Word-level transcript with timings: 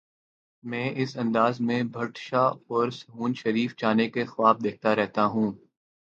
میں 0.63 0.89
اس 0.95 1.17
انداز 1.17 1.59
میں 1.61 1.81
بھٹ 1.83 2.17
شاہ 2.17 2.49
اور 2.67 2.89
سہون 2.91 3.33
شریف 3.33 3.75
جانے 3.77 4.09
کے 4.09 4.25
خواب 4.25 4.63
دیکھتا 4.63 4.95
رہتا 4.95 5.25
ہوں۔ 5.25 5.51